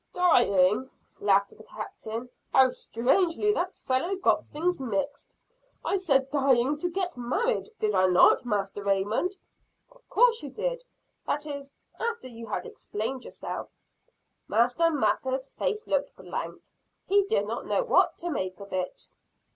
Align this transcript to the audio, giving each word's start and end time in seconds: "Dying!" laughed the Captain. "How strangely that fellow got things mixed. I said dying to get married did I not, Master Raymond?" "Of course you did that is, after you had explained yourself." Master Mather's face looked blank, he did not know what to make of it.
"Dying!" 0.13 0.89
laughed 1.19 1.55
the 1.55 1.61
Captain. 1.63 2.27
"How 2.51 2.71
strangely 2.71 3.53
that 3.53 3.75
fellow 3.75 4.15
got 4.15 4.43
things 4.45 4.79
mixed. 4.79 5.35
I 5.85 5.95
said 5.97 6.31
dying 6.31 6.75
to 6.77 6.89
get 6.89 7.15
married 7.15 7.69
did 7.77 7.93
I 7.93 8.07
not, 8.07 8.43
Master 8.43 8.83
Raymond?" 8.83 9.35
"Of 9.91 10.09
course 10.09 10.41
you 10.41 10.49
did 10.49 10.83
that 11.27 11.45
is, 11.45 11.71
after 11.99 12.27
you 12.27 12.47
had 12.47 12.65
explained 12.65 13.25
yourself." 13.25 13.69
Master 14.47 14.89
Mather's 14.89 15.49
face 15.49 15.85
looked 15.85 16.15
blank, 16.15 16.63
he 17.05 17.21
did 17.25 17.45
not 17.45 17.67
know 17.67 17.83
what 17.83 18.17
to 18.17 18.31
make 18.31 18.59
of 18.59 18.73
it. 18.73 19.05